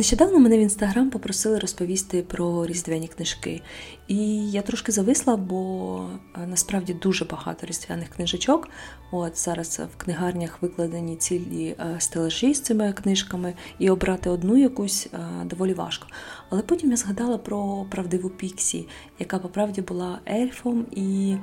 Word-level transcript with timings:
Нещодавно 0.00 0.38
мене 0.38 0.58
в 0.58 0.60
інстаграм 0.60 1.10
попросили 1.10 1.58
розповісти 1.58 2.22
про 2.22 2.66
різдвяні 2.66 3.08
книжки. 3.08 3.62
І 4.08 4.50
я 4.50 4.62
трошки 4.62 4.92
зависла, 4.92 5.36
бо 5.36 6.06
е, 6.36 6.46
насправді 6.46 6.94
дуже 6.94 7.24
багато 7.24 7.66
різдвяних 7.66 8.08
книжечок. 8.08 8.68
От 9.10 9.38
зараз 9.38 9.80
в 9.94 10.02
книгарнях 10.02 10.62
викладені 10.62 11.16
цілі 11.16 11.76
е, 11.78 11.96
стелажі 11.98 12.54
з 12.54 12.60
цими 12.60 12.92
книжками, 12.92 13.54
і 13.78 13.90
обрати 13.90 14.30
одну 14.30 14.56
якусь 14.56 15.08
е, 15.12 15.18
доволі 15.44 15.74
важко. 15.74 16.06
Але 16.50 16.62
потім 16.62 16.90
я 16.90 16.96
згадала 16.96 17.38
про 17.38 17.86
правдиву 17.90 18.30
Піксі, 18.30 18.88
яка 19.18 19.38
по 19.38 19.48
правді 19.48 19.80
була 19.80 20.20
ельфом 20.28 20.86
і 20.92 21.36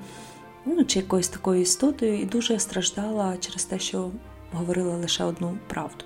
ну, 0.65 0.85
чи 0.85 0.99
якоюсь 0.99 1.29
такою 1.29 1.61
істотою, 1.61 2.21
і 2.21 2.25
дуже 2.25 2.59
страждала 2.59 3.37
через 3.37 3.65
те, 3.65 3.79
що 3.79 4.11
говорила 4.51 4.97
лише 4.97 5.23
одну 5.23 5.57
правду. 5.67 6.05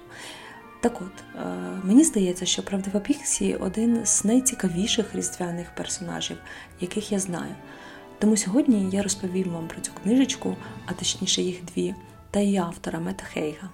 Так 0.82 1.02
от, 1.02 1.24
е, 1.36 1.46
мені 1.84 2.04
здається, 2.04 2.46
що 2.46 2.64
правдива 2.64 3.00
Піксі 3.00 3.56
один 3.56 4.06
з 4.06 4.26
найцікавіших 4.26 5.16
різдвяних 5.16 5.76
персонажів, 5.76 6.38
яких 6.80 7.12
я 7.12 7.20
знаю. 7.20 7.56
Тому 8.20 8.38
сьогодні 8.38 8.90
я 8.90 9.04
розповім 9.04 9.50
вам 9.50 9.68
про 9.68 9.82
цю 9.82 9.92
книжечку, 10.04 10.56
а 10.86 10.94
точніше 10.94 11.42
їх 11.42 11.66
дві, 11.66 11.96
та 12.32 12.40
її 12.40 12.58
автора 12.58 13.00
Мета 13.00 13.26
Хейга. 13.26 13.70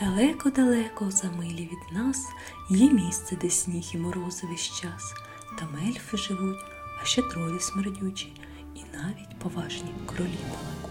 Далеко-далеко 0.00 1.10
за 1.10 1.30
милі 1.30 1.70
від 1.72 1.96
нас 1.98 2.26
є 2.70 2.90
місце, 2.90 3.36
де 3.42 3.50
сніг 3.50 3.84
і 3.94 3.98
морози 3.98 4.46
весь 4.46 4.80
час. 4.80 5.14
Там 5.58 5.68
ельфи 5.88 6.16
живуть, 6.16 6.64
а 7.02 7.04
ще 7.04 7.22
тролі 7.22 7.60
смердючі, 7.60 8.32
і 8.74 8.80
навіть 8.96 9.38
поважні 9.38 9.90
кролі 10.06 10.38
балакучі. 10.50 10.85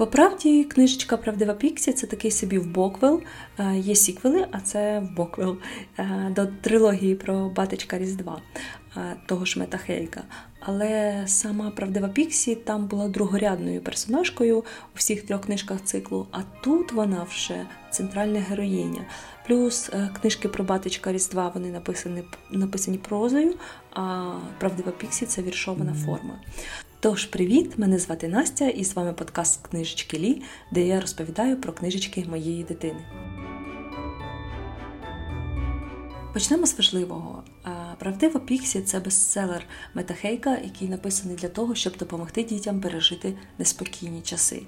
По 0.00 0.06
правді, 0.06 0.64
книжечка 0.64 1.16
Правдива 1.16 1.54
Піксі 1.54 1.92
це 1.92 2.06
такий 2.06 2.30
собі 2.30 2.58
вбоквел. 2.58 3.22
Е, 3.58 3.76
є 3.76 3.94
сіквели, 3.94 4.46
а 4.52 4.60
це 4.60 5.00
вбоквел 5.00 5.56
е, 5.98 6.32
до 6.36 6.46
трилогії 6.46 7.14
про 7.14 7.48
батечка 7.48 7.98
Різдва 7.98 8.40
е, 8.96 9.16
того 9.26 9.44
ж 9.44 9.58
Метта 9.58 9.78
Гейґа. 9.78 10.22
Але 10.60 11.22
сама 11.26 11.70
правдива 11.70 12.08
Піксі 12.08 12.54
там 12.54 12.86
була 12.86 13.08
другорядною 13.08 13.80
персонажкою 13.80 14.58
у 14.58 14.62
всіх 14.94 15.22
трьох 15.22 15.40
книжках 15.40 15.78
циклу, 15.84 16.26
а 16.30 16.38
тут 16.62 16.92
вона 16.92 17.26
вже 17.30 17.66
центральна 17.90 18.40
героїня. 18.40 19.04
Плюс 19.46 19.90
книжки 20.20 20.48
про 20.48 20.64
батечка 20.64 21.12
Різдва 21.12 21.48
вони 21.54 21.70
написані 21.70 22.22
написані 22.50 22.98
прозою, 22.98 23.54
а 23.92 24.32
правдива 24.58 24.92
Піксі 24.92 25.26
це 25.26 25.42
віршована 25.42 25.94
форма. 25.94 26.38
Тож, 27.02 27.26
привіт! 27.26 27.78
Мене 27.78 27.98
звати 27.98 28.28
Настя, 28.28 28.68
і 28.68 28.84
з 28.84 28.96
вами 28.96 29.12
подкаст 29.12 29.66
Книжечки 29.66 30.18
Лі, 30.18 30.42
де 30.70 30.86
я 30.86 31.00
розповідаю 31.00 31.60
про 31.60 31.72
книжечки 31.72 32.26
моєї 32.28 32.64
дитини. 32.64 33.04
Почнемо 36.32 36.66
з 36.66 36.78
важливого. 36.78 37.42
Правдива 37.98 38.40
Піксі 38.40 38.82
це 38.82 39.00
бестселер 39.00 39.66
Метахейка, 39.94 40.58
який 40.64 40.88
написаний 40.88 41.36
для 41.36 41.48
того, 41.48 41.74
щоб 41.74 41.96
допомогти 41.96 42.42
дітям 42.42 42.80
пережити 42.80 43.34
неспокійні 43.58 44.22
часи. 44.22 44.62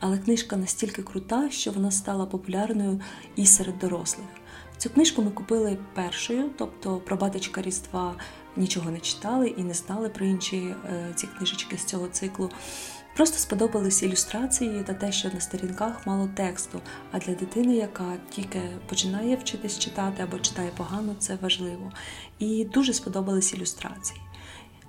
Але 0.00 0.18
книжка 0.18 0.56
настільки 0.56 1.02
крута, 1.02 1.50
що 1.50 1.70
вона 1.70 1.90
стала 1.90 2.26
популярною 2.26 3.00
і 3.36 3.46
серед 3.46 3.78
дорослих. 3.78 4.26
Цю 4.76 4.90
книжку 4.90 5.22
ми 5.22 5.30
купили 5.30 5.78
першою, 5.94 6.50
тобто 6.58 6.96
про 6.96 7.16
батечка 7.16 7.62
Різдва 7.62 8.14
нічого 8.56 8.90
не 8.90 9.00
читали 9.00 9.48
і 9.48 9.62
не 9.62 9.74
знали 9.74 10.08
про 10.08 10.26
інші 10.26 10.56
е, 10.56 11.12
ці 11.14 11.26
книжечки 11.26 11.76
з 11.76 11.84
цього 11.84 12.08
циклу. 12.08 12.50
Просто 13.16 13.38
сподобались 13.38 14.02
ілюстрації 14.02 14.82
та 14.86 14.94
те, 14.94 15.12
що 15.12 15.28
на 15.34 15.40
сторінках 15.40 16.06
мало 16.06 16.28
тексту. 16.34 16.80
А 17.12 17.18
для 17.18 17.34
дитини, 17.34 17.76
яка 17.76 18.16
тільки 18.30 18.60
починає 18.88 19.36
вчитись 19.36 19.78
читати 19.78 20.22
або 20.22 20.38
читає 20.38 20.70
погано, 20.76 21.14
це 21.18 21.38
важливо. 21.42 21.92
І 22.38 22.64
дуже 22.64 22.92
сподобались 22.92 23.54
ілюстрації. 23.54 24.20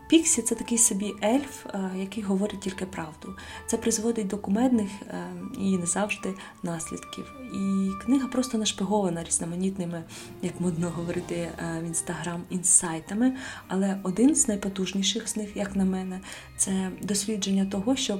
Піксі 0.10 0.42
це 0.42 0.56
такий 0.56 0.78
собі 0.78 1.14
ельф, 1.24 1.66
е, 1.66 1.92
який 1.98 2.24
говорить 2.24 2.60
тільки 2.60 2.86
правду. 2.86 3.36
Це 3.68 3.78
призводить 3.78 4.28
до 4.28 4.38
кумедних 4.38 4.90
е, 5.08 5.32
і 5.58 5.78
не 5.78 5.86
завжди 5.86 6.34
наслідків. 6.64 7.32
І 7.54 7.90
книга 8.06 8.28
просто 8.28 8.58
нашпигована 8.58 9.24
різноманітними, 9.24 10.04
як 10.42 10.62
модно 10.62 10.90
говорити 10.90 11.36
е, 11.36 11.82
в 11.82 11.86
інстаграм, 11.86 12.44
інсайтами. 12.50 13.36
Але 13.68 14.00
один 14.04 14.36
з 14.36 14.48
найпотужніших 14.48 15.30
з 15.30 15.38
них, 15.38 15.50
як 15.56 15.76
на 15.76 15.86
мене, 15.86 16.20
це 16.58 16.92
дослідження 17.02 17.66
того, 17.66 17.96
що 17.96 18.20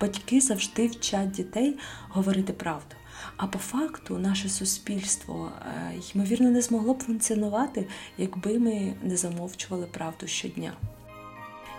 батьки 0.00 0.40
завжди 0.40 0.86
вчать 0.86 1.30
дітей 1.30 1.78
говорити 2.08 2.52
правду. 2.52 2.96
А 3.36 3.46
по 3.46 3.58
факту 3.58 4.18
наше 4.18 4.48
суспільство 4.48 5.52
ймовірно 6.14 6.50
не 6.50 6.62
змогло 6.62 6.94
б 6.94 7.02
функціонувати, 7.02 7.86
якби 8.18 8.58
ми 8.58 8.94
не 9.02 9.16
замовчували 9.16 9.86
правду 9.86 10.26
щодня. 10.26 10.72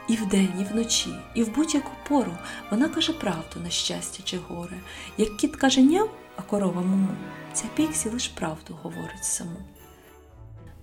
І 0.07 0.16
вдень, 0.16 0.53
і 0.59 0.63
вночі, 0.63 1.13
і 1.34 1.44
в 1.44 1.56
будь-яку 1.56 1.91
пору 2.07 2.38
вона 2.72 2.90
каже 2.90 3.13
правду 3.13 3.59
на 3.63 3.69
щастя 3.69 4.23
чи 4.23 4.38
горе. 4.38 4.78
Як 5.18 5.38
кіт 5.38 5.56
каже 5.56 5.81
няв, 5.81 6.09
а 6.35 6.41
корова 6.41 6.81
муму, 6.81 7.07
ця 7.53 7.66
піксі 7.75 8.09
лиш 8.09 8.28
правду 8.28 8.79
говорить 8.84 9.23
саму. 9.23 9.57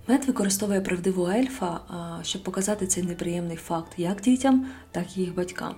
Мед 0.09 0.25
використовує 0.25 0.81
правдиву 0.81 1.29
ельфа, 1.29 1.81
щоб 2.23 2.43
показати 2.43 2.87
цей 2.87 3.03
неприємний 3.03 3.57
факт 3.57 3.93
як 3.97 4.21
дітям, 4.21 4.67
так 4.91 5.17
і 5.17 5.21
їх 5.21 5.35
батькам. 5.35 5.75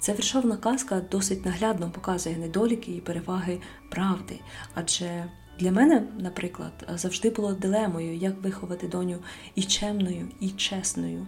Ця 0.00 0.14
віршовна 0.14 0.56
казка 0.56 1.00
досить 1.10 1.46
наглядно 1.46 1.90
показує 1.90 2.36
недоліки 2.36 2.92
і 2.92 3.00
переваги 3.00 3.60
правди, 3.90 4.40
адже 4.74 5.24
для 5.58 5.72
мене, 5.72 6.02
наприклад, 6.18 6.72
завжди 6.94 7.30
було 7.30 7.52
дилемою, 7.52 8.16
як 8.16 8.42
виховати 8.42 8.88
доню 8.88 9.18
і 9.54 9.62
чемною, 9.62 10.28
і 10.40 10.50
чесною. 10.50 11.26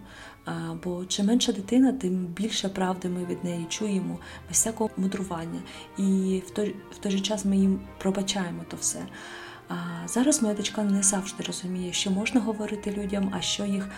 Бо 0.83 1.05
чим 1.05 1.25
менша 1.25 1.51
дитина, 1.51 1.91
тим 1.91 2.25
більше 2.25 2.69
правди 2.69 3.09
ми 3.09 3.25
від 3.25 3.43
неї 3.43 3.65
чуємо, 3.69 4.19
без 4.47 4.57
всякого 4.57 4.89
мудрування. 4.97 5.61
І 5.97 6.41
в 6.47 6.49
той, 6.49 6.75
в 6.91 6.97
той 6.97 7.11
же 7.11 7.19
час 7.19 7.45
ми 7.45 7.57
їм 7.57 7.79
пробачаємо 7.97 8.63
то 8.67 8.77
все. 8.77 8.99
А 9.69 10.07
зараз 10.07 10.41
моя 10.41 10.55
дочка 10.55 10.83
не 10.83 11.03
завжди 11.03 11.43
розуміє, 11.43 11.93
що 11.93 12.11
можна 12.11 12.41
говорити 12.41 12.91
людям, 12.91 13.33
а 13.37 13.41
що 13.41 13.65
їх 13.65 13.89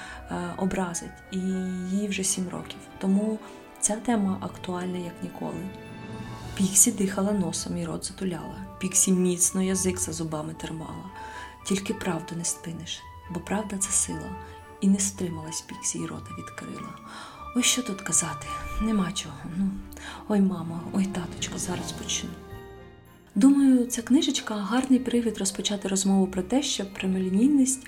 образить. 0.57 1.09
І 1.31 1.37
їй 1.97 2.07
вже 2.07 2.23
сім 2.23 2.49
років. 2.49 2.79
Тому 2.99 3.39
ця 3.79 3.95
тема 3.95 4.37
актуальна 4.41 4.97
як 4.97 5.13
ніколи. 5.23 5.69
Піксі 6.57 6.91
дихала 6.91 7.31
носом 7.31 7.77
і 7.77 7.85
рот 7.85 8.05
затуляла. 8.05 8.65
Піксі 8.79 9.11
міцно 9.11 9.61
язик 9.61 9.99
за 9.99 10.13
зубами 10.13 10.53
термала. 10.53 11.09
Тільки 11.65 11.93
правду 11.93 12.35
не 12.37 12.45
спиниш, 12.45 13.01
бо 13.31 13.39
правда 13.39 13.77
це 13.77 13.91
сила. 13.91 14.35
І 14.81 14.87
не 14.87 14.99
стрималась 14.99 15.61
Піксі 15.61 15.99
і 15.99 16.05
рота 16.05 16.29
відкрила. 16.37 16.89
Ой, 17.55 17.63
що 17.63 17.83
тут 17.83 18.01
казати? 18.01 18.47
Нема 18.81 19.11
чого. 19.11 19.35
Ну, 19.57 19.69
Ой, 20.27 20.41
мамо, 20.41 20.81
ой, 20.93 21.05
таточко, 21.05 21.57
зараз 21.57 21.91
почну. 21.91 22.29
Думаю, 23.35 23.85
ця 23.85 24.01
книжечка 24.01 24.55
гарний 24.55 24.99
привід 24.99 25.37
розпочати 25.37 25.87
розмову 25.87 26.27
про 26.27 26.41
те, 26.41 26.63
що 26.63 26.85
прямолінійність 26.85 27.87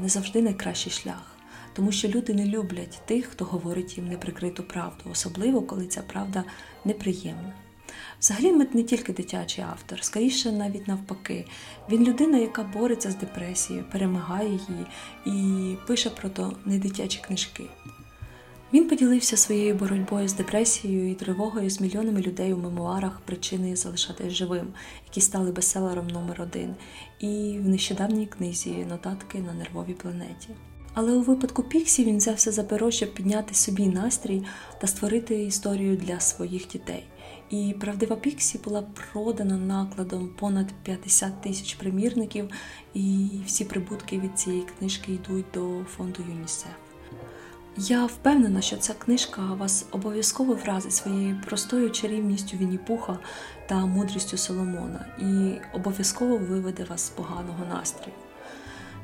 не 0.00 0.08
завжди 0.08 0.42
найкращий 0.42 0.92
шлях, 0.92 1.36
тому 1.72 1.92
що 1.92 2.08
люди 2.08 2.34
не 2.34 2.46
люблять 2.46 3.02
тих, 3.06 3.26
хто 3.26 3.44
говорить 3.44 3.96
їм 3.98 4.08
неприкриту 4.08 4.62
правду, 4.62 5.04
особливо 5.10 5.62
коли 5.62 5.86
ця 5.86 6.02
правда 6.02 6.44
неприємна. 6.84 7.52
Взагалі, 8.22 8.52
Мет 8.52 8.74
не 8.74 8.82
тільки 8.82 9.12
дитячий 9.12 9.64
автор, 9.64 10.04
скоріше 10.04 10.52
навіть 10.52 10.88
навпаки. 10.88 11.46
Він 11.90 12.04
людина, 12.04 12.38
яка 12.38 12.62
бореться 12.62 13.10
з 13.10 13.16
депресією, 13.16 13.84
перемагає 13.92 14.48
її 14.48 14.86
і 15.26 15.76
пише 15.86 16.10
про 16.10 16.28
то 16.28 16.56
недитячі 16.64 17.20
книжки. 17.26 17.64
Він 18.72 18.88
поділився 18.88 19.36
своєю 19.36 19.74
боротьбою 19.74 20.28
з 20.28 20.32
депресією 20.32 21.10
і 21.10 21.14
тривогою 21.14 21.70
з 21.70 21.80
мільйонами 21.80 22.20
людей 22.20 22.52
у 22.52 22.58
мемуарах 22.58 23.20
причини 23.20 23.76
залишатись 23.76 24.32
живим, 24.32 24.66
які 25.06 25.20
стали 25.20 25.52
бестселером 25.52 26.06
номер 26.06 26.42
один, 26.42 26.74
і 27.20 27.58
в 27.62 27.68
нещодавній 27.68 28.26
книзі 28.26 28.86
Нотатки 28.88 29.38
на 29.38 29.54
нервовій 29.54 29.94
планеті. 29.94 30.48
Але 30.94 31.12
у 31.12 31.22
випадку 31.22 31.62
Піксі 31.62 32.04
він 32.04 32.16
взявся 32.16 32.52
за 32.52 32.64
перо, 32.64 32.90
щоб 32.90 33.14
підняти 33.14 33.54
собі 33.54 33.86
настрій 33.86 34.42
та 34.80 34.86
створити 34.86 35.42
історію 35.42 35.96
для 35.96 36.20
своїх 36.20 36.68
дітей. 36.68 37.04
І 37.52 37.74
правдива 37.80 38.16
Піксі 38.16 38.58
була 38.58 38.82
продана 38.82 39.56
накладом 39.56 40.28
понад 40.38 40.66
50 40.82 41.40
тисяч 41.40 41.74
примірників, 41.74 42.50
і 42.94 43.28
всі 43.46 43.64
прибутки 43.64 44.18
від 44.18 44.38
цієї 44.38 44.62
книжки 44.62 45.12
йдуть 45.12 45.44
до 45.54 45.84
фонду 45.84 46.22
ЮНІСЕФ. 46.28 46.70
Я 47.76 48.06
впевнена, 48.06 48.60
що 48.60 48.76
ця 48.76 48.94
книжка 48.94 49.42
вас 49.42 49.86
обов'язково 49.90 50.54
вразить 50.54 50.92
своєю 50.92 51.40
простою 51.46 51.90
чарівністю 51.90 52.56
Вінні-Пуха 52.56 53.18
та 53.66 53.86
мудрістю 53.86 54.36
Соломона 54.36 55.06
і 55.18 55.60
обов'язково 55.76 56.36
виведе 56.36 56.84
вас 56.84 57.06
з 57.06 57.10
поганого 57.10 57.64
настрою. 57.64 58.16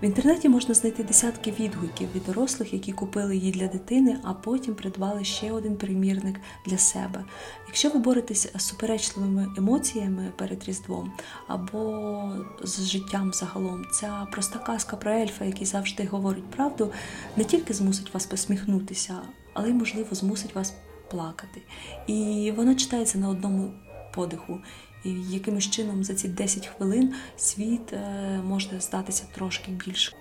В 0.02 0.04
інтернеті 0.04 0.48
можна 0.48 0.74
знайти 0.74 1.02
десятки 1.02 1.50
відгуків 1.50 2.08
від 2.14 2.24
дорослих, 2.24 2.72
які 2.72 2.92
купили 2.92 3.36
її 3.36 3.52
для 3.52 3.66
дитини, 3.66 4.18
а 4.22 4.34
потім 4.34 4.74
придбали 4.74 5.24
ще 5.24 5.52
один 5.52 5.76
примірник 5.76 6.40
для 6.66 6.78
себе. 6.78 7.24
Якщо 7.66 7.90
ви 7.90 7.98
боретесь 7.98 8.52
з 8.54 8.62
суперечливими 8.62 9.46
емоціями 9.58 10.32
перед 10.36 10.64
Різдвом 10.64 11.12
або 11.46 12.32
з 12.62 12.86
життям 12.86 13.32
загалом, 13.32 13.84
ця 13.92 14.26
проста 14.32 14.58
казка 14.58 14.96
про 14.96 15.12
ельфа, 15.12 15.44
який 15.44 15.66
завжди 15.66 16.04
говорить 16.04 16.50
правду, 16.50 16.92
не 17.36 17.44
тільки 17.44 17.74
змусить 17.74 18.14
вас 18.14 18.26
посміхнутися, 18.26 19.18
але 19.54 19.70
й, 19.70 19.72
можливо, 19.72 20.08
змусить 20.12 20.54
вас 20.54 20.74
плакати. 21.10 21.62
І 22.06 22.52
вона 22.56 22.74
читається 22.74 23.18
на 23.18 23.28
одному 23.28 23.70
подиху. 24.14 24.58
І 25.04 25.10
якимось 25.10 25.70
чином 25.70 26.04
за 26.04 26.14
ці 26.14 26.28
10 26.28 26.66
хвилин 26.66 27.14
світ 27.36 27.92
е, 27.92 28.40
може 28.44 28.80
здатися 28.80 29.24
трошки 29.34 29.72
більш 29.72 30.14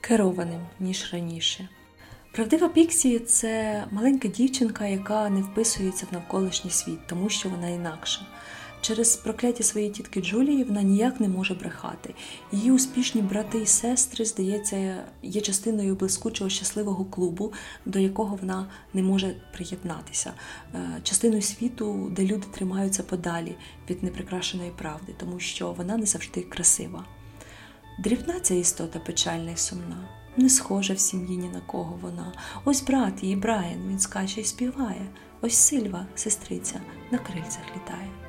керованим, 0.00 0.60
ніж 0.80 1.12
раніше. 1.12 1.68
Правдива 2.32 2.68
Піксі 2.68 3.18
це 3.18 3.84
маленька 3.90 4.28
дівчинка, 4.28 4.86
яка 4.86 5.30
не 5.30 5.40
вписується 5.42 6.06
в 6.10 6.14
навколишній 6.14 6.70
світ, 6.70 7.06
тому 7.06 7.28
що 7.28 7.48
вона 7.48 7.68
інакша. 7.68 8.26
Через 8.84 9.16
прокляття 9.16 9.64
своєї 9.64 9.92
тітки 9.92 10.20
Джулії 10.20 10.64
вона 10.64 10.82
ніяк 10.82 11.20
не 11.20 11.28
може 11.28 11.54
брехати. 11.54 12.14
Її 12.52 12.72
успішні 12.72 13.22
брати 13.22 13.58
і 13.58 13.66
сестри, 13.66 14.24
здається, 14.24 15.04
є 15.22 15.40
частиною 15.40 15.94
блискучого 15.94 16.50
щасливого 16.50 17.04
клубу, 17.04 17.52
до 17.86 17.98
якого 17.98 18.36
вона 18.36 18.66
не 18.94 19.02
може 19.02 19.36
приєднатися, 19.52 20.32
е, 20.74 21.00
частиною 21.02 21.42
світу, 21.42 22.12
де 22.16 22.24
люди 22.24 22.46
тримаються 22.54 23.02
подалі 23.02 23.56
від 23.90 24.02
неприкрашеної 24.02 24.70
правди, 24.70 25.14
тому 25.16 25.40
що 25.40 25.72
вона 25.72 25.96
не 25.96 26.06
завжди 26.06 26.40
красива. 26.40 27.04
Дрібна 27.98 28.40
ця 28.40 28.54
істота 28.54 28.98
печальна 28.98 29.50
і 29.50 29.56
сумна. 29.56 30.08
Не 30.36 30.48
схожа 30.48 30.94
в 30.94 30.98
сім'ї 30.98 31.36
ні 31.36 31.48
на 31.48 31.60
кого 31.60 31.98
вона. 32.02 32.32
Ось 32.64 32.82
брат 32.82 33.22
її 33.22 33.36
Брайан, 33.36 33.88
він 33.88 33.98
скаче 33.98 34.40
і 34.40 34.44
співає. 34.44 35.06
Ось 35.40 35.54
Сильва, 35.54 36.06
сестриця, 36.14 36.80
на 37.10 37.18
крильцях 37.18 37.64
літає. 37.76 38.23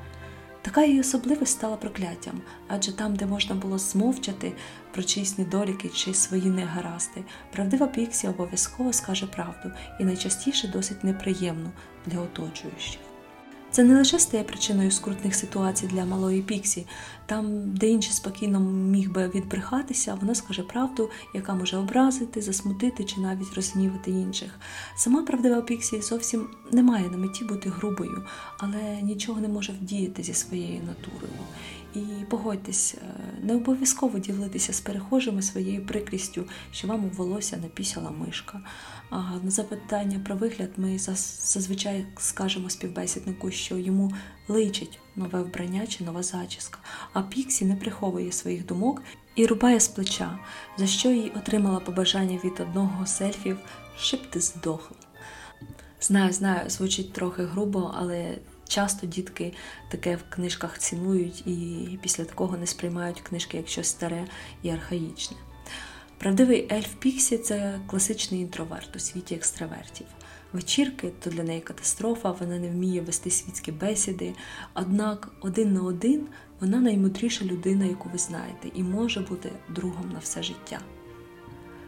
Така 0.66 0.84
її 0.84 1.00
особливість 1.00 1.52
стала 1.52 1.78
прокляттям, 1.78 2.42
адже 2.68 2.94
там, 2.94 3.16
де 3.16 3.26
можна 3.26 3.56
було 3.56 3.78
змовчати 3.78 4.54
про 4.92 5.04
чиїсь 5.04 5.38
недоліки 5.38 5.90
чи 5.90 6.14
свої 6.14 6.46
негаразди, 6.46 7.24
правдива 7.52 7.88
Піксі 7.88 8.28
обов'язково 8.28 8.94
скаже 8.94 9.28
правду 9.28 9.72
і 10.00 10.04
найчастіше 10.04 10.68
досить 10.68 11.04
неприємну 11.04 11.72
для 12.06 12.20
оточуючих. 12.20 13.05
Це 13.76 13.84
не 13.84 13.98
лише 13.98 14.20
стає 14.20 14.44
причиною 14.44 14.92
скрутних 14.92 15.36
ситуацій 15.36 15.88
для 15.88 16.06
малої 16.06 16.42
Піксі, 16.42 16.86
там, 17.26 17.72
де 17.74 17.88
інший 17.90 18.14
спокійно 18.14 18.60
міг 18.60 19.12
би 19.12 19.28
відбрехатися, 19.36 20.18
вона 20.22 20.36
скаже 20.36 20.64
правду, 20.64 21.10
яка 21.34 21.54
може 21.56 21.78
образити, 21.78 22.42
засмутити 22.42 23.04
чи 23.04 23.22
навіть 23.22 23.54
розгнівати 23.54 24.12
інших. 24.12 24.60
Сама 24.98 25.24
правдива 25.24 25.62
Піксі 25.62 26.02
зовсім 26.02 26.48
не 26.72 26.84
має 26.84 27.10
на 27.10 27.18
меті 27.18 27.46
бути 27.46 27.70
грубою, 27.70 28.24
але 28.58 29.02
нічого 29.02 29.42
не 29.42 29.48
може 29.48 29.74
вдіяти 29.74 30.24
зі 30.24 30.34
своєю 30.34 30.82
натурою. 30.84 31.34
І 31.96 32.26
погодьтесь, 32.30 32.96
е, 32.96 33.08
не 33.44 33.56
обов'язково 33.56 34.20
ділитися 34.20 34.74
з 34.74 34.82
перехожими 34.82 35.42
своєю 35.42 35.86
прикрістю, 35.86 36.46
що 36.72 36.88
вам 36.88 37.06
у 37.06 37.10
волосся 37.10 37.58
напісяла 37.58 38.12
мишка. 38.12 38.62
А 39.10 39.22
на 39.44 39.52
запитання 39.52 40.20
про 40.26 40.36
вигляд 40.36 40.70
ми 40.78 40.98
зазвичай 41.00 42.06
скажемо 42.18 42.70
співбесіднику, 42.70 43.52
що 43.52 43.78
йому 43.78 44.12
личить 44.48 45.00
нове 45.16 45.42
вбрання 45.42 45.88
чи 45.88 46.04
нова 46.04 46.24
зачіска, 46.24 46.80
а 47.14 47.22
Піксі 47.22 47.66
не 47.66 47.76
приховує 47.76 48.32
своїх 48.32 48.66
думок 48.66 49.04
і 49.36 49.46
рубає 49.46 49.80
з 49.80 49.88
плеча, 49.88 50.40
за 50.78 50.88
що 50.88 51.10
їй 51.10 51.32
отримала 51.36 51.80
побажання 51.80 52.40
від 52.44 52.60
одного 52.60 53.06
з 53.06 53.22
ельфів, 53.22 53.58
щоб 53.98 54.30
ти 54.30 54.40
здохла. 54.40 54.98
Знаю, 56.02 56.34
знаю, 56.34 56.70
звучить 56.70 57.14
трохи 57.14 57.44
грубо, 57.44 57.94
але 57.98 58.38
часто 58.68 59.08
дітки 59.08 59.54
таке 59.90 60.16
в 60.16 60.24
книжках 60.30 60.80
цінують 60.80 61.48
і 61.48 62.00
після 62.02 62.26
такого 62.26 62.58
не 62.58 62.68
сприймають 62.68 63.22
книжки 63.22 63.58
як 63.58 63.68
щось 63.68 63.88
старе 63.88 64.28
і 64.64 64.70
архаїчне. 64.70 65.38
Правдивий 66.18 66.68
ельф 66.72 66.94
Піксі 67.00 67.38
це 67.38 67.80
класичний 67.88 68.42
інтроверт 68.42 68.96
у 68.96 69.00
світі 69.00 69.36
екстравертів. 69.36 70.08
Вечірки 70.54 71.12
то 71.24 71.30
для 71.30 71.44
неї 71.44 71.62
катастрофа, 71.62 72.32
вона 72.32 72.60
не 72.60 72.70
вміє 72.70 73.02
вести 73.02 73.32
світські 73.32 73.72
бесіди. 73.72 74.34
Однак 74.74 75.32
один 75.42 75.74
на 75.74 75.82
один 75.82 76.28
вона 76.60 76.80
наймудріша 76.80 77.46
людина, 77.46 77.86
яку 77.86 78.10
ви 78.10 78.18
знаєте, 78.18 78.70
і 78.76 78.84
може 78.84 79.20
бути 79.20 79.52
другом 79.70 80.10
на 80.14 80.20
все 80.20 80.44
життя. 80.44 80.80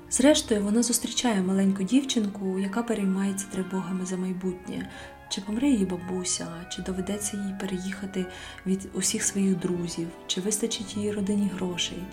Зрештою, 0.09 0.63
вона 0.63 0.83
зустрічає 0.83 1.41
маленьку 1.41 1.83
дівчинку, 1.83 2.59
яка 2.59 2.83
переймається 2.83 3.45
тривогами 3.51 4.05
за 4.05 4.17
майбутнє, 4.17 4.89
чи 5.29 5.41
помре 5.41 5.69
її 5.69 5.85
бабуся, 5.85 6.47
чи 6.69 6.81
доведеться 6.81 7.37
їй 7.37 7.55
переїхати 7.59 8.25
від 8.65 8.89
усіх 8.93 9.23
своїх 9.23 9.59
друзів, 9.59 10.07
чи 10.27 10.41
вистачить 10.41 10.97
її 10.97 11.11
родині 11.11 11.49
грошей. 11.55 12.03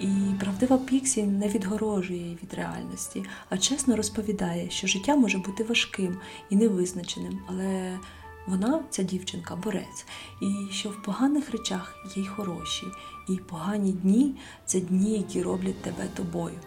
І 0.00 0.08
правдива 0.40 0.78
Піксі 0.78 1.22
не 1.22 1.48
відгорожує 1.48 2.20
її 2.20 2.38
від 2.42 2.54
реальності, 2.54 3.24
а 3.48 3.58
чесно 3.58 3.96
розповідає, 3.96 4.70
що 4.70 4.86
життя 4.86 5.16
може 5.16 5.38
бути 5.38 5.64
важким 5.64 6.16
і 6.50 6.56
невизначеним, 6.56 7.38
але 7.48 7.98
вона, 8.46 8.80
ця 8.90 9.02
дівчинка, 9.02 9.56
борець, 9.56 10.06
і 10.40 10.72
що 10.72 10.88
в 10.88 11.02
поганих 11.02 11.50
речах 11.50 11.96
є 12.16 12.22
й 12.22 12.26
хороші, 12.26 12.86
і 13.28 13.36
погані 13.36 13.92
дні 13.92 14.34
це 14.64 14.80
дні, 14.80 15.12
які 15.18 15.42
роблять 15.42 15.82
тебе 15.82 16.08
тобою. 16.14 16.58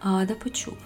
Ада 0.00 0.34
почув, 0.34 0.76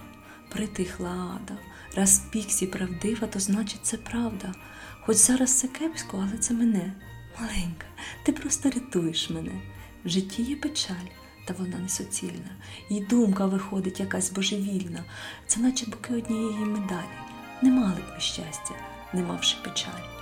притихла 0.48 1.10
Ада. 1.36 1.67
Раз 1.94 2.22
Піксі 2.30 2.66
правдива, 2.66 3.26
то 3.26 3.40
значить 3.40 3.80
це 3.82 3.96
правда. 3.96 4.54
Хоч 5.00 5.16
зараз 5.16 5.58
це 5.58 5.68
кепсько, 5.68 6.24
але 6.28 6.38
це 6.38 6.54
мене. 6.54 6.92
Маленька, 7.40 7.86
ти 8.22 8.32
просто 8.32 8.70
рятуєш 8.70 9.30
мене. 9.30 9.62
В 10.04 10.08
житті 10.08 10.42
є 10.42 10.56
печаль, 10.56 11.08
та 11.44 11.54
вона 11.58 11.78
не 11.78 11.88
суцільна. 11.88 12.50
І 12.90 13.00
думка 13.00 13.46
виходить 13.46 14.00
якась 14.00 14.32
божевільна, 14.32 15.04
це 15.46 15.60
наче 15.60 15.86
боки 15.86 16.14
однієї 16.14 16.64
медалі. 16.64 17.18
Не 17.62 17.70
мали 17.70 18.00
б 18.00 18.14
ми 18.14 18.20
щастя, 18.20 18.74
не 19.12 19.22
мавши 19.22 19.56
печалі. 19.64 20.17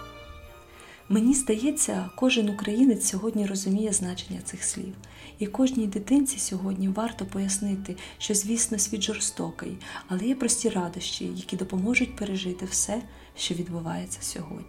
Мені 1.08 1.34
здається, 1.34 2.10
кожен 2.16 2.48
українець 2.48 3.08
сьогодні 3.08 3.46
розуміє 3.46 3.92
значення 3.92 4.40
цих 4.44 4.64
слів, 4.64 4.94
і 5.38 5.46
кожній 5.46 5.86
дитинці 5.86 6.38
сьогодні 6.38 6.88
варто 6.88 7.26
пояснити, 7.26 7.96
що, 8.18 8.34
звісно, 8.34 8.78
світ 8.78 9.02
жорстокий, 9.02 9.78
але 10.08 10.26
є 10.26 10.34
прості 10.34 10.68
радощі, 10.68 11.24
які 11.36 11.56
допоможуть 11.56 12.16
пережити 12.16 12.66
все, 12.66 13.02
що 13.36 13.54
відбувається 13.54 14.18
сьогодні. 14.22 14.66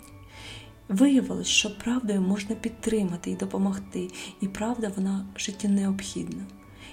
Виявилось, 0.90 1.48
що 1.48 1.78
правдою 1.78 2.22
можна 2.22 2.56
підтримати 2.56 3.32
і 3.32 3.36
допомогти, 3.36 4.08
і 4.42 4.48
правда 4.48 4.92
вона 4.96 5.26
життя 5.38 5.68
необхідна. 5.68 6.44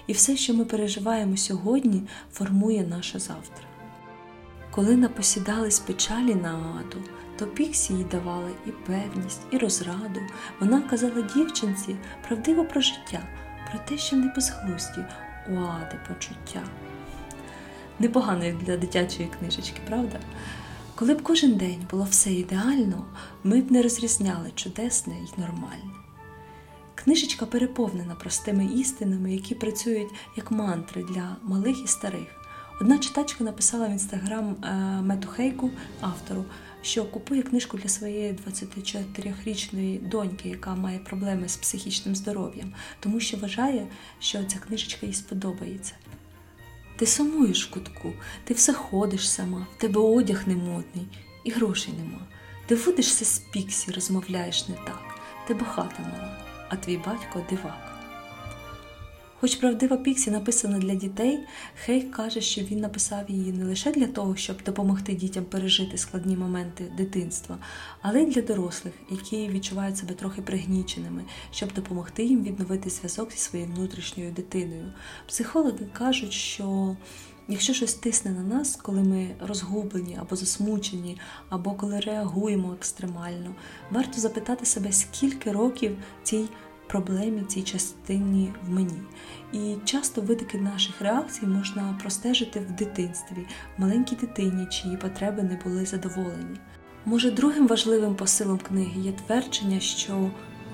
І 0.07 0.13
все, 0.13 0.37
що 0.37 0.53
ми 0.53 0.65
переживаємо 0.65 1.37
сьогодні, 1.37 2.01
формує 2.31 2.83
наше 2.87 3.19
завтра. 3.19 3.65
Коли 4.71 4.95
напосідались 4.95 5.79
печалі 5.79 6.35
на 6.35 6.81
аду, 6.81 6.97
то 7.37 7.47
Піксі 7.47 7.93
їй 7.93 8.03
давали 8.03 8.51
і 8.65 8.71
певність, 8.71 9.41
і 9.51 9.57
розраду. 9.57 10.21
Вона 10.59 10.81
казала 10.81 11.21
дівчинці 11.21 11.95
правдиво 12.27 12.65
про 12.65 12.81
життя, 12.81 13.27
про 13.69 13.79
те, 13.79 13.97
що 13.97 14.15
не 14.15 14.33
безглузді 14.35 15.05
у 15.49 15.55
ади 15.55 15.99
почуття. 16.07 16.63
Непогано 17.99 18.51
для 18.61 18.77
дитячої 18.77 19.29
книжечки, 19.39 19.81
правда? 19.87 20.19
Коли 20.95 21.13
б 21.13 21.21
кожен 21.21 21.55
день 21.55 21.87
було 21.91 22.07
все 22.09 22.33
ідеально, 22.33 23.05
ми 23.43 23.61
б 23.61 23.71
не 23.71 23.81
розрізняли 23.81 24.51
чудесне 24.55 25.13
і 25.13 25.41
нормальне. 25.41 25.91
Книжечка 26.95 27.45
переповнена 27.45 28.15
простими 28.15 28.65
істинами, 28.65 29.33
які 29.33 29.55
працюють 29.55 30.13
як 30.35 30.51
мантри 30.51 31.03
для 31.03 31.35
малих 31.43 31.83
і 31.83 31.87
старих. 31.87 32.27
Одна 32.81 32.97
читачка 32.97 33.43
написала 33.43 33.87
в 33.87 33.91
інстаграм 33.91 34.55
е, 34.63 34.73
Метухейку 35.01 35.71
автору, 36.01 36.45
що 36.85 37.05
купує 37.05 37.41
книжку 37.41 37.77
для 37.77 37.89
своєї 37.89 38.33
24-річної 38.33 40.09
доньки, 40.09 40.49
яка 40.49 40.75
має 40.75 40.99
проблеми 40.99 41.49
з 41.49 41.57
психічним 41.57 42.15
здоров'ям, 42.15 42.73
тому 42.99 43.19
що 43.19 43.37
вважає, 43.37 43.87
що 44.19 44.43
ця 44.43 44.59
книжечка 44.59 45.05
їй 45.05 45.13
сподобається. 45.13 45.93
Ти 46.97 47.05
сумуєш 47.05 47.67
в 47.67 47.71
кутку, 47.71 48.13
ти 48.43 48.53
все 48.53 48.73
ходиш 48.73 49.29
сама, 49.29 49.67
в 49.77 49.81
тебе 49.81 50.01
одяг 50.01 50.47
не 50.47 50.55
модний 50.55 51.07
і 51.43 51.51
грошей 51.51 51.93
нема. 51.97 52.27
Ти 52.65 52.75
водишся 52.75 53.25
з 53.25 53.39
піксі, 53.39 53.91
розмовляєш 53.91 54.67
не 54.67 54.75
так, 54.75 55.19
тебе 55.47 55.65
хата 55.65 55.99
мала, 55.99 56.45
а 56.69 56.75
твій 56.75 56.97
батько 56.97 57.45
дивак. 57.49 57.84
Хоч 59.45 59.55
правдива 59.55 59.97
Піксі 59.97 60.31
написана 60.31 60.79
для 60.79 60.95
дітей, 60.95 61.39
Хейк 61.75 62.11
каже, 62.11 62.41
що 62.41 62.61
він 62.61 62.79
написав 62.79 63.31
її 63.31 63.51
не 63.51 63.65
лише 63.65 63.91
для 63.91 64.07
того, 64.07 64.35
щоб 64.35 64.63
допомогти 64.65 65.13
дітям 65.13 65.43
пережити 65.45 65.97
складні 65.97 66.37
моменти 66.37 66.91
дитинства, 66.97 67.57
але 68.01 68.21
й 68.21 68.25
для 68.25 68.41
дорослих, 68.41 68.93
які 69.09 69.47
відчувають 69.47 69.97
себе 69.97 70.13
трохи 70.13 70.41
пригніченими, 70.41 71.23
щоб 71.51 71.73
допомогти 71.73 72.23
їм 72.23 72.43
відновити 72.43 72.89
зв'язок 72.89 73.31
зі 73.31 73.37
своєю 73.37 73.69
внутрішньою 73.75 74.31
дитиною. 74.31 74.93
Психологи 75.27 75.85
кажуть, 75.93 76.33
що 76.33 76.95
Якщо 77.47 77.73
щось 77.73 77.93
тисне 77.93 78.31
на 78.31 78.41
нас, 78.41 78.75
коли 78.75 79.03
ми 79.03 79.35
розгублені 79.47 80.17
або 80.21 80.35
засмучені, 80.35 81.17
або 81.49 81.71
коли 81.71 81.99
реагуємо 81.99 82.73
екстремально, 82.73 83.55
варто 83.91 84.21
запитати 84.21 84.65
себе, 84.65 84.91
скільки 84.91 85.51
років 85.51 85.97
цій 86.23 86.45
проблемі, 86.87 87.43
цій 87.47 87.61
частині 87.61 88.53
в 88.67 88.69
мені. 88.69 89.01
І 89.53 89.75
часто 89.85 90.21
витоки 90.21 90.57
наших 90.57 91.01
реакцій 91.01 91.45
можна 91.45 91.97
простежити 92.01 92.59
в 92.59 92.71
дитинстві, 92.71 93.47
в 93.77 93.81
маленькій 93.81 94.15
дитині, 94.15 94.65
чиї 94.65 94.97
потреби 94.97 95.43
не 95.43 95.59
були 95.63 95.85
задоволені. 95.85 96.59
Може, 97.05 97.31
другим 97.31 97.67
важливим 97.67 98.15
посилом 98.15 98.57
книги 98.57 99.01
є 99.01 99.11
твердження, 99.11 99.79
що 99.79 100.29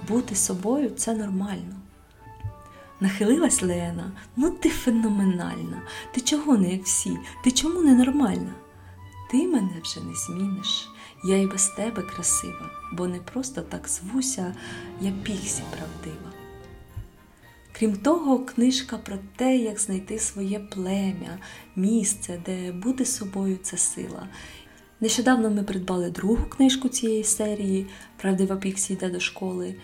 бути 0.08 0.36
собою 0.36 0.90
це 0.90 1.14
нормально. 1.14 1.76
Нахилилась 3.00 3.62
Лена, 3.62 4.12
ну 4.36 4.52
ти 4.52 4.70
феноменальна. 4.70 5.82
Ти 6.14 6.22
чого 6.22 6.58
не 6.58 6.72
як 6.72 6.84
всі? 6.84 7.18
Ти 7.44 7.52
чому 7.52 7.82
не 7.82 7.96
нормальна? 7.96 8.54
Ти 9.32 9.48
мене 9.48 9.82
вже 9.84 10.00
не 10.00 10.16
зміниш. 10.16 10.91
Я 11.24 11.38
і 11.38 11.48
без 11.48 11.68
тебе 11.68 12.02
красива, 12.02 12.70
бо 12.94 13.08
не 13.08 13.20
просто 13.20 13.62
так 13.62 13.90
звуся, 13.90 14.56
я 15.02 15.12
піксі 15.24 15.64
правдива. 15.72 16.32
Крім 17.72 17.96
того, 17.98 18.40
книжка 18.40 18.98
про 18.98 19.18
те, 19.36 19.58
як 19.58 19.80
знайти 19.80 20.20
своє 20.20 20.60
плем'я, 20.60 21.40
місце, 21.76 22.42
де 22.46 22.72
бути 22.72 23.06
собою 23.06 23.58
це 23.64 23.78
сила. 23.78 24.28
Нещодавно 25.02 25.50
ми 25.50 25.64
придбали 25.64 26.10
другу 26.10 26.46
книжку 26.46 26.90
цієї 26.90 27.24
серії 27.24 27.88
Правдива 28.18 28.56
Піксі 28.56 28.94
йде 28.94 29.10
до 29.10 29.20
школи. 29.20 29.76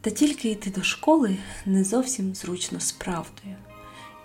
Та 0.00 0.10
тільки 0.10 0.50
йти 0.50 0.70
до 0.70 0.82
школи 0.82 1.36
не 1.66 1.84
зовсім 1.84 2.34
зручно 2.34 2.80
з 2.80 2.92
правдою. 2.92 3.56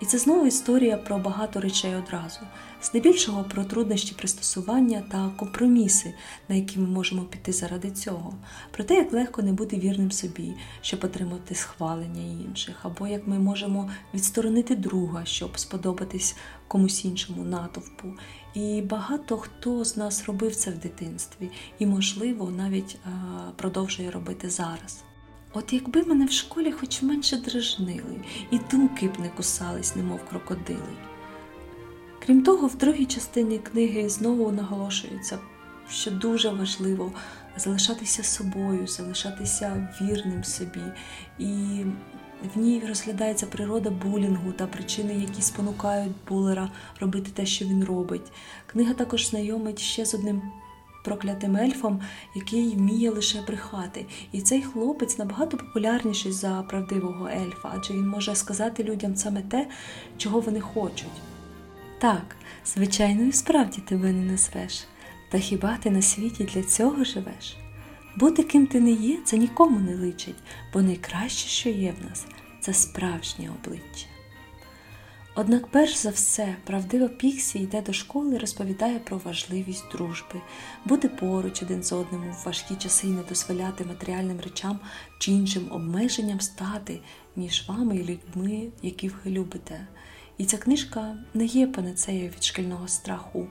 І 0.00 0.06
це 0.06 0.18
знову 0.18 0.46
історія 0.46 0.96
про 0.96 1.18
багато 1.18 1.60
речей 1.60 1.94
одразу, 1.94 2.40
здебільшого 2.84 3.44
про 3.44 3.64
труднощі 3.64 4.14
пристосування 4.14 5.02
та 5.10 5.30
компроміси, 5.36 6.14
на 6.48 6.54
які 6.54 6.78
ми 6.78 6.86
можемо 6.86 7.22
піти 7.22 7.52
заради 7.52 7.90
цього, 7.90 8.34
про 8.70 8.84
те, 8.84 8.94
як 8.94 9.12
легко 9.12 9.42
не 9.42 9.52
бути 9.52 9.78
вірним 9.78 10.12
собі, 10.12 10.54
щоб 10.82 11.04
отримати 11.04 11.54
схвалення 11.54 12.44
інших, 12.46 12.76
або 12.82 13.06
як 13.06 13.26
ми 13.26 13.38
можемо 13.38 13.90
відсторонити 14.14 14.76
друга, 14.76 15.24
щоб 15.24 15.58
сподобатись 15.58 16.36
комусь 16.68 17.04
іншому 17.04 17.44
натовпу. 17.44 18.08
І 18.54 18.82
багато 18.82 19.36
хто 19.36 19.84
з 19.84 19.96
нас 19.96 20.24
робив 20.24 20.56
це 20.56 20.70
в 20.70 20.78
дитинстві, 20.78 21.50
і, 21.78 21.86
можливо, 21.86 22.50
навіть 22.50 22.98
продовжує 23.56 24.10
робити 24.10 24.50
зараз. 24.50 25.04
От 25.52 25.72
якби 25.72 26.02
мене 26.02 26.26
в 26.26 26.32
школі 26.32 26.72
хоч 26.72 27.02
менше 27.02 27.36
дражнили, 27.36 28.20
і 28.50 28.58
думки 28.70 29.08
б 29.08 29.20
не 29.20 29.28
кусались, 29.28 29.96
немов 29.96 30.20
крокодили. 30.30 31.13
Крім 32.26 32.42
того, 32.42 32.66
в 32.66 32.76
другій 32.76 33.06
частині 33.06 33.58
книги 33.58 34.08
знову 34.08 34.52
наголошується, 34.52 35.38
що 35.90 36.10
дуже 36.10 36.48
важливо 36.48 37.12
залишатися 37.56 38.22
собою, 38.22 38.86
залишатися 38.86 39.88
вірним 40.00 40.44
собі. 40.44 40.80
І 41.38 41.46
в 42.54 42.58
ній 42.58 42.82
розглядається 42.88 43.46
природа 43.46 43.90
булінгу 43.90 44.52
та 44.52 44.66
причини, 44.66 45.14
які 45.14 45.42
спонукають 45.42 46.12
булера 46.28 46.70
робити 47.00 47.30
те, 47.34 47.46
що 47.46 47.64
він 47.64 47.84
робить. 47.84 48.32
Книга 48.66 48.94
також 48.94 49.28
знайомить 49.28 49.78
ще 49.78 50.04
з 50.04 50.14
одним 50.14 50.42
проклятим 51.04 51.56
ельфом, 51.56 52.00
який 52.34 52.74
вміє 52.76 53.10
лише 53.10 53.42
брехати. 53.42 54.06
І 54.32 54.40
цей 54.40 54.62
хлопець 54.62 55.18
набагато 55.18 55.56
популярніший 55.56 56.32
за 56.32 56.62
правдивого 56.68 57.28
ельфа, 57.28 57.72
адже 57.74 57.92
він 57.92 58.08
може 58.08 58.34
сказати 58.34 58.84
людям 58.84 59.16
саме 59.16 59.42
те, 59.42 59.68
чого 60.16 60.40
вони 60.40 60.60
хочуть. 60.60 61.12
Так, 61.98 62.36
звичайно, 62.66 63.22
і 63.22 63.32
справді 63.32 63.80
тебе 63.80 64.12
не 64.12 64.32
назвеш, 64.32 64.84
та 65.30 65.38
хіба 65.38 65.76
ти 65.76 65.90
на 65.90 66.02
світі 66.02 66.44
для 66.44 66.62
цього 66.62 67.04
живеш? 67.04 67.56
Бути 68.16 68.42
ким 68.42 68.66
ти 68.66 68.80
не 68.80 68.90
є, 68.90 69.18
це 69.24 69.36
нікому 69.36 69.78
не 69.78 69.96
личить, 69.96 70.42
бо 70.72 70.82
найкраще, 70.82 71.48
що 71.48 71.68
є 71.68 71.94
в 72.00 72.04
нас, 72.04 72.26
це 72.60 72.74
справжнє 72.74 73.50
обличчя. 73.50 74.06
Однак, 75.36 75.66
перш 75.66 75.96
за 75.96 76.10
все, 76.10 76.56
правдива 76.64 77.08
Піксі 77.08 77.58
йде 77.58 77.82
до 77.82 77.92
школи 77.92 78.34
і 78.34 78.38
розповідає 78.38 78.98
про 78.98 79.18
важливість 79.18 79.84
дружби, 79.92 80.40
бути 80.84 81.08
поруч 81.08 81.62
один 81.62 81.82
з 81.82 81.92
одним 81.92 82.20
в 82.20 82.46
важкі 82.46 82.74
часи 82.76 83.06
і 83.06 83.10
не 83.10 83.22
дозволяти 83.22 83.84
матеріальним 83.84 84.40
речам 84.40 84.80
чи 85.18 85.32
іншим 85.32 85.68
обмеженням 85.70 86.40
стати 86.40 87.00
між 87.36 87.68
вами 87.68 87.96
і 87.96 88.04
людьми, 88.04 88.68
яких 88.82 89.24
ви 89.24 89.30
любите. 89.30 89.86
І 90.38 90.44
ця 90.44 90.58
книжка 90.58 91.16
не 91.34 91.44
є 91.44 91.66
панацеєю 91.66 92.28
від 92.28 92.44
шкільного 92.44 92.88
страху. 92.88 93.46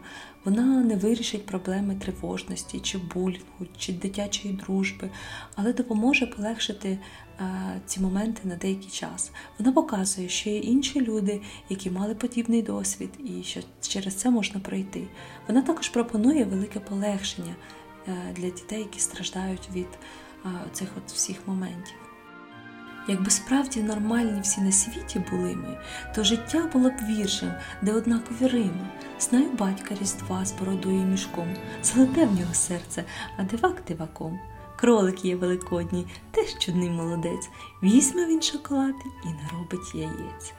Вона 0.45 0.63
не 0.63 0.95
вирішить 0.95 1.45
проблеми 1.45 1.95
тривожності, 1.95 2.79
чи 2.79 2.97
булінгу, 2.97 3.67
чи 3.77 3.93
дитячої 3.93 4.53
дружби, 4.53 5.09
але 5.55 5.73
допоможе 5.73 6.27
полегшити 6.27 6.99
е, 7.39 7.79
ці 7.85 7.99
моменти 7.99 8.41
на 8.43 8.55
деякий 8.55 8.89
час. 8.89 9.31
Вона 9.59 9.71
показує, 9.71 10.29
що 10.29 10.49
є 10.49 10.59
інші 10.59 11.01
люди, 11.01 11.41
які 11.69 11.91
мали 11.91 12.15
подібний 12.15 12.61
досвід, 12.61 13.09
і 13.25 13.43
що 13.43 13.59
через 13.81 14.15
це 14.15 14.29
можна 14.29 14.59
пройти. 14.59 15.07
Вона 15.47 15.61
також 15.61 15.89
пропонує 15.89 16.43
велике 16.43 16.79
полегшення 16.79 17.55
е, 18.07 18.33
для 18.35 18.49
дітей, 18.49 18.79
які 18.79 18.99
страждають 18.99 19.69
від 19.75 19.87
е, 20.45 20.49
цих 20.73 20.87
от 20.97 21.11
всіх 21.11 21.47
моментів. 21.47 22.02
Якби 23.07 23.29
справді 23.29 23.83
нормальні 23.83 24.41
всі 24.41 24.61
на 24.61 24.71
світі 24.71 25.21
були 25.31 25.55
ми, 25.55 25.77
то 26.15 26.23
життя 26.23 26.69
було 26.73 26.89
б 26.89 26.93
віршем, 27.09 27.53
де 27.81 27.93
однакові 27.93 28.47
рими. 28.47 28.87
Знаю 29.19 29.49
батька 29.59 29.95
різдва 30.01 30.45
з 30.45 30.51
бородою 30.51 31.01
і 31.01 31.05
мішком, 31.05 31.55
золоте 31.83 32.25
в 32.25 32.39
нього 32.39 32.53
серце, 32.53 33.03
а 33.37 33.43
дивак 33.43 33.83
диваком. 33.87 34.39
Кролик 34.75 35.25
є 35.25 35.35
великодній, 35.35 36.07
теж 36.31 36.57
чудний 36.59 36.89
молодець. 36.89 37.49
Візьме 37.83 38.25
він 38.25 38.41
шоколад 38.41 38.95
і 39.25 39.27
наробить 39.27 39.95
яєць. 39.95 40.53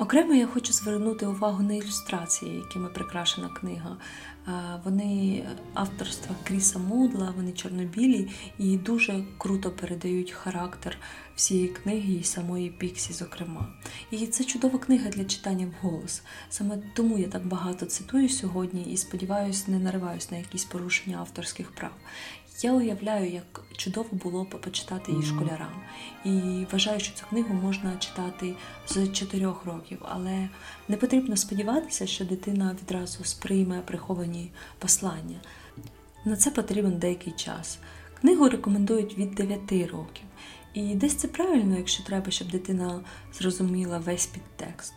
Окремо 0.00 0.34
я 0.34 0.46
хочу 0.46 0.72
звернути 0.72 1.26
увагу 1.26 1.62
на 1.62 1.74
ілюстрації, 1.74 2.56
якими 2.56 2.88
прикрашена 2.88 3.48
книга. 3.48 3.96
Вони 4.84 5.42
авторства 5.74 6.36
Кріса 6.44 6.78
Мудла, 6.78 7.34
вони 7.36 7.52
чорнобілі 7.52 8.30
і 8.58 8.76
дуже 8.76 9.24
круто 9.38 9.70
передають 9.70 10.30
характер 10.30 10.98
всієї 11.34 11.68
книги 11.68 12.14
і 12.14 12.24
самої 12.24 12.70
Піксі, 12.70 13.12
зокрема. 13.12 13.68
І 14.10 14.26
це 14.26 14.44
чудова 14.44 14.78
книга 14.78 15.10
для 15.10 15.24
читання 15.24 15.72
вголос. 15.82 16.22
Саме 16.50 16.78
тому 16.94 17.18
я 17.18 17.28
так 17.28 17.46
багато 17.46 17.86
цитую 17.86 18.28
сьогодні 18.28 18.82
і 18.82 18.96
сподіваюся, 18.96 19.64
не 19.70 19.78
нариваюсь 19.78 20.30
на 20.30 20.36
якісь 20.36 20.64
порушення 20.64 21.18
авторських 21.18 21.70
прав. 21.72 21.92
Я 22.62 22.72
уявляю, 22.72 23.30
як 23.32 23.64
чудово 23.76 24.08
було 24.12 24.44
б 24.44 24.60
почитати 24.60 25.12
її 25.12 25.24
школярам. 25.24 25.82
І 26.24 26.30
вважаю, 26.72 27.00
що 27.00 27.14
цю 27.14 27.26
книгу 27.26 27.54
можна 27.54 27.96
читати 27.96 28.54
з 28.86 29.08
чотирьох 29.08 29.64
років, 29.64 29.98
але 30.08 30.48
не 30.88 30.96
потрібно 30.96 31.36
сподіватися, 31.36 32.06
що 32.06 32.24
дитина 32.24 32.76
відразу 32.82 33.24
сприйме 33.24 33.80
приховані 33.80 34.52
послання. 34.78 35.40
На 36.24 36.36
це 36.36 36.50
потрібен 36.50 36.98
деякий 36.98 37.32
час. 37.32 37.78
Книгу 38.20 38.48
рекомендують 38.48 39.18
від 39.18 39.34
9 39.34 39.72
років. 39.72 40.24
І 40.74 40.94
десь 40.94 41.14
це 41.14 41.28
правильно, 41.28 41.76
якщо 41.76 42.04
треба, 42.04 42.30
щоб 42.30 42.50
дитина 42.50 43.00
зрозуміла 43.32 43.98
весь 43.98 44.26
підтекст. 44.26 44.94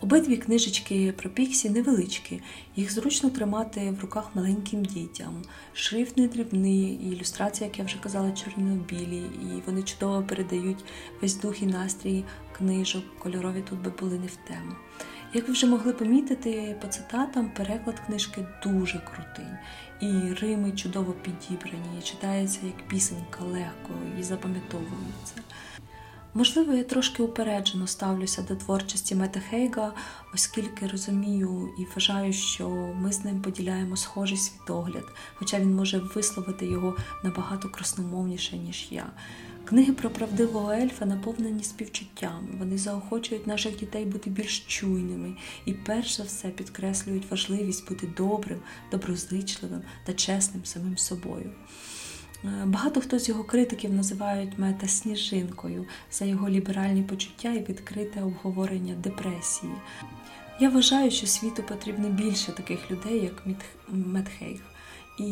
Обидві 0.00 0.36
книжечки 0.36 1.14
про 1.16 1.30
Піксі 1.30 1.70
невеличкі, 1.70 2.42
їх 2.76 2.92
зручно 2.92 3.30
тримати 3.30 3.90
в 3.90 4.00
руках 4.00 4.30
маленьким 4.34 4.84
дітям. 4.84 5.42
Шрифт 5.74 6.16
не 6.16 6.28
дрібний, 6.28 6.82
і 6.82 7.12
ілюстрація, 7.12 7.68
як 7.68 7.78
я 7.78 7.84
вже 7.84 7.96
казала, 8.02 8.32
чорно-білі, 8.32 9.22
і 9.42 9.62
вони 9.66 9.82
чудово 9.82 10.22
передають 10.22 10.84
весь 11.22 11.36
дух 11.36 11.62
і 11.62 11.66
настрій 11.66 12.24
книжок, 12.56 13.04
кольорові 13.18 13.62
тут 13.68 13.82
би 13.82 13.90
були 13.90 14.18
не 14.18 14.26
в 14.26 14.36
тему. 14.48 14.72
Як 15.34 15.46
ви 15.46 15.52
вже 15.52 15.66
могли 15.66 15.92
помітити 15.92 16.76
по 16.80 16.86
цитатам, 16.86 17.50
переклад 17.56 18.00
книжки 18.00 18.46
дуже 18.62 18.98
крутий. 18.98 19.52
І 20.00 20.34
Рими 20.34 20.72
чудово 20.72 21.12
підібрані, 21.12 22.02
читається 22.04 22.60
як 22.66 22.88
пісенька 22.88 23.44
легко 23.44 23.92
і 24.20 24.22
запам'ятовується. 24.22 25.34
Можливо, 26.36 26.72
я 26.74 26.84
трошки 26.84 27.22
упереджено 27.22 27.86
ставлюся 27.86 28.42
до 28.42 28.56
творчості 28.56 29.14
Мета 29.14 29.40
Хейга, 29.50 29.92
оскільки 30.34 30.86
розумію 30.86 31.68
і 31.78 31.84
вважаю, 31.84 32.32
що 32.32 32.68
ми 32.68 33.12
з 33.12 33.24
ним 33.24 33.42
поділяємо 33.42 33.96
схожий 33.96 34.36
світогляд, 34.36 35.04
хоча 35.34 35.58
він 35.58 35.74
може 35.74 35.98
висловити 35.98 36.66
його 36.66 36.96
набагато 37.24 37.68
красномовніше, 37.68 38.56
ніж 38.56 38.86
я. 38.90 39.06
Книги 39.64 39.92
про 39.92 40.10
правдивого 40.10 40.72
ельфа 40.72 41.06
наповнені 41.06 41.64
співчуттям. 41.64 42.48
Вони 42.58 42.78
заохочують 42.78 43.46
наших 43.46 43.78
дітей 43.78 44.04
бути 44.04 44.30
більш 44.30 44.60
чуйними 44.60 45.36
і, 45.66 45.72
перш 45.72 46.16
за 46.16 46.22
все, 46.22 46.48
підкреслюють 46.48 47.30
важливість 47.30 47.88
бути 47.88 48.08
добрим, 48.16 48.60
доброзичливим 48.90 49.82
та 50.04 50.12
чесним 50.12 50.64
самим 50.64 50.98
собою. 50.98 51.52
Е, 52.46 52.66
багато 52.66 53.00
хто 53.00 53.18
з 53.18 53.28
його 53.28 53.44
критиків 53.44 53.94
називають 53.94 54.58
мета 54.58 54.88
сніжинкою 54.88 55.86
за 56.10 56.24
його 56.24 56.48
ліберальні 56.48 57.02
почуття 57.02 57.52
і 57.52 57.64
відкрите 57.64 58.22
обговорення 58.22 58.94
депресії. 58.94 59.72
Я 60.60 60.68
вважаю, 60.68 61.10
що 61.10 61.26
світу 61.26 61.62
потрібно 61.62 62.08
більше 62.08 62.52
таких 62.52 62.90
людей, 62.90 63.24
як 63.24 63.46
Метхейг. 63.88 64.60
І 65.18 65.22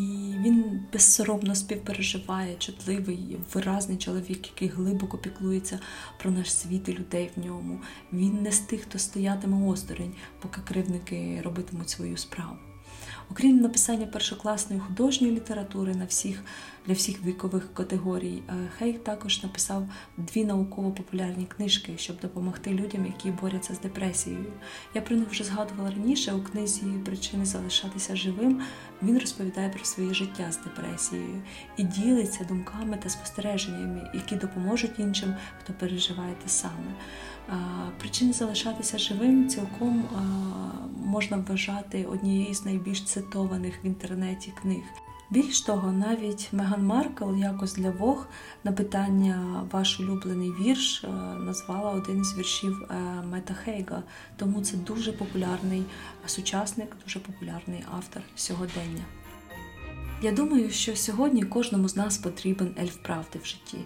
він 0.44 0.80
безсоромно 0.92 1.54
співпереживає, 1.54 2.56
чутливий, 2.58 3.36
виразний 3.54 3.98
чоловік, 3.98 4.46
який 4.46 4.68
глибоко 4.68 5.18
піклується 5.18 5.80
про 6.18 6.30
наш 6.30 6.52
світ 6.52 6.88
і 6.88 6.92
людей 6.92 7.30
в 7.36 7.46
ньому. 7.46 7.80
Він 8.12 8.42
не 8.42 8.52
з 8.52 8.58
тих, 8.58 8.80
хто 8.80 8.98
стоятиме 8.98 9.66
осторонь, 9.66 10.14
поки 10.40 10.60
кривники 10.60 11.40
робитимуть 11.44 11.90
свою 11.90 12.16
справу. 12.16 12.56
Окрім 13.30 13.60
написання 13.60 14.06
першокласної 14.06 14.80
художньої 14.80 15.34
літератури 15.34 15.94
на 15.94 16.04
всіх 16.04 16.44
для 16.86 16.94
всіх 16.94 17.24
вікових 17.24 17.74
категорій, 17.74 18.42
е, 18.48 18.52
Хейк 18.78 19.04
також 19.04 19.42
написав 19.42 19.88
дві 20.16 20.44
науково-популярні 20.44 21.44
книжки, 21.44 21.92
щоб 21.96 22.20
допомогти 22.20 22.70
людям, 22.70 23.06
які 23.06 23.30
борються 23.30 23.74
з 23.74 23.80
депресією. 23.80 24.52
Я 24.94 25.02
про 25.02 25.16
них 25.16 25.28
вже 25.30 25.44
згадувала 25.44 25.90
раніше 25.90 26.32
у 26.32 26.42
книзі 26.42 26.82
Причини 27.04 27.44
залишатися 27.44 28.16
живим. 28.16 28.60
Він 29.02 29.18
розповідає 29.18 29.68
про 29.68 29.84
своє 29.84 30.14
життя 30.14 30.52
з 30.52 30.58
депресією 30.58 31.42
і 31.76 31.84
ділиться 31.84 32.44
думками 32.44 32.98
та 33.02 33.08
спостереженнями, 33.08 34.10
які 34.14 34.36
допоможуть 34.36 34.98
іншим, 34.98 35.34
хто 35.60 35.72
переживає 35.72 36.34
те 36.42 36.48
саме. 36.48 36.94
Причини 37.98 38.32
залишатися 38.32 38.98
живим 38.98 39.48
цілком 39.48 40.04
можна 41.14 41.36
вважати 41.36 42.04
однією 42.04 42.54
з 42.54 42.64
найбільш 42.64 43.04
цитованих 43.04 43.84
в 43.84 43.86
інтернеті 43.86 44.52
книг. 44.62 44.82
Більш 45.30 45.60
того, 45.60 45.92
навіть 45.92 46.48
Меган 46.52 46.86
Маркл 46.86 47.34
якось 47.36 47.74
для 47.74 47.90
Вог 47.90 48.26
на 48.64 48.72
питання 48.72 49.64
ваш 49.72 50.00
улюблений 50.00 50.52
вірш 50.60 51.04
назвала 51.38 51.90
один 51.90 52.20
із 52.20 52.38
віршів 52.38 52.82
е, 52.82 52.94
Мета 53.30 53.54
Хейга. 53.54 54.02
Тому 54.36 54.60
це 54.60 54.76
дуже 54.76 55.12
популярний 55.12 55.82
сучасник, 56.26 56.96
дуже 57.04 57.20
популярний 57.20 57.84
автор 57.96 58.22
сьогодення. 58.34 59.04
Я 60.22 60.32
думаю, 60.32 60.70
що 60.70 60.96
сьогодні 60.96 61.42
кожному 61.42 61.88
з 61.88 61.96
нас 61.96 62.18
потрібен 62.18 62.76
ельф 62.80 62.96
правди 62.96 63.38
в 63.42 63.46
житті 63.46 63.78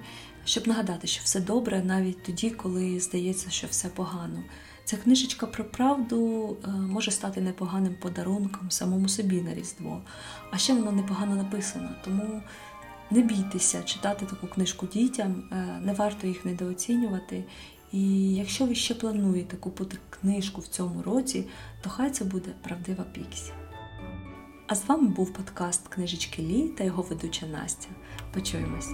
щоб 0.49 0.69
нагадати, 0.69 1.07
що 1.07 1.21
все 1.25 1.41
добре 1.41 1.83
навіть 1.85 2.23
тоді, 2.23 2.51
коли 2.51 3.01
здається, 3.01 3.51
що 3.51 3.67
все 3.67 3.89
погано. 3.89 4.43
Ця 4.89 4.97
книжечка 4.97 5.47
про 5.47 5.65
правду 5.65 6.57
е, 6.65 6.71
може 6.71 7.11
стати 7.11 7.41
непоганим 7.41 7.95
подарунком 7.95 8.71
самому 8.71 9.09
собі 9.09 9.43
на 9.43 9.55
Різдво, 9.55 10.03
а 10.51 10.59
ще 10.59 10.75
воно 10.75 10.93
непогано 10.93 11.37
написано, 11.37 11.89
тому 12.05 12.43
не 13.11 13.23
бійтеся 13.23 13.83
читати 13.83 14.27
таку 14.27 14.47
книжку 14.47 14.87
дітям, 14.87 15.43
е, 15.53 15.81
не 15.83 15.93
варто 15.93 16.27
їх 16.27 16.45
недооцінювати. 16.45 17.45
І 17.93 18.35
якщо 18.35 18.67
ви 18.67 18.75
ще 18.75 18.95
плануєте 18.95 19.57
купити 19.57 19.99
книжку 20.11 20.61
в 20.61 20.67
цьому 20.67 21.03
році, 21.03 21.45
то 21.83 21.91
хай 21.91 22.11
це 22.11 22.25
буде 22.25 22.51
правдива 22.63 23.05
Піксі. 23.05 23.53
А 24.67 24.75
з 24.75 24.87
вами 24.87 25.09
був 25.09 25.33
подкаст 25.33 25.89
Книжечки 25.89 26.43
Лі 26.43 26.69
та 26.69 26.85
його 26.85 27.03
ведуча 27.03 27.47
Настя. 27.47 27.89
Почуємось! 28.35 28.91